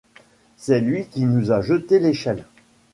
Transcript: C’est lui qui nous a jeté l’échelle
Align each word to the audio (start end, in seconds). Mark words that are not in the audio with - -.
C’est 0.57 0.79
lui 0.81 1.05
qui 1.05 1.25
nous 1.25 1.51
a 1.51 1.61
jeté 1.61 1.99
l’échelle 1.99 2.43